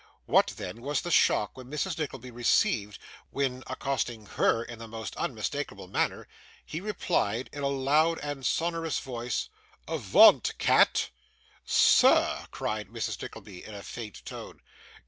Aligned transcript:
What, 0.25 0.55
then, 0.57 0.81
was 0.81 1.01
the 1.01 1.11
shock 1.11 1.55
which 1.55 1.67
Mrs. 1.67 1.99
Nickleby 1.99 2.31
received, 2.31 2.97
when, 3.29 3.63
accosting 3.67 4.25
HER 4.25 4.63
in 4.63 4.79
the 4.79 4.87
most 4.87 5.15
unmistakable 5.15 5.87
manner, 5.87 6.27
he 6.65 6.81
replied 6.81 7.51
in 7.53 7.61
a 7.61 7.67
loud 7.67 8.17
and 8.17 8.43
sonourous 8.43 8.99
voice: 8.99 9.47
'Avaunt! 9.87 10.57
Cat!' 10.57 11.11
'Sir!' 11.65 12.47
cried 12.49 12.87
Mrs. 12.87 13.21
Nickleby, 13.21 13.63
in 13.63 13.75
a 13.75 13.83
faint 13.83 14.25
tone. 14.25 14.61